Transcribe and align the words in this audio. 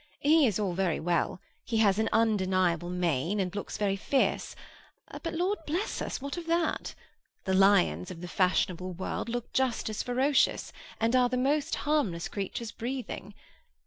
He 0.19 0.47
is 0.47 0.57
all 0.57 0.73
very 0.73 0.99
well; 0.99 1.39
he 1.63 1.77
has 1.77 1.99
an 1.99 2.09
undeniable 2.11 2.89
mane, 2.89 3.39
and 3.39 3.53
looks 3.55 3.77
very 3.77 3.95
fierce; 3.95 4.55
but, 5.21 5.35
Lord 5.35 5.59
bless 5.67 6.01
us! 6.01 6.19
what 6.19 6.37
of 6.37 6.47
that? 6.47 6.95
The 7.43 7.53
lions 7.53 8.09
of 8.09 8.21
the 8.21 8.27
fashionable 8.27 8.93
world 8.93 9.29
look 9.29 9.53
just 9.53 9.91
as 9.91 10.01
ferocious, 10.01 10.73
and 10.99 11.15
are 11.15 11.29
the 11.29 11.37
most 11.37 11.75
harmless 11.85 12.27
creatures 12.29 12.71
breathing. 12.71 13.35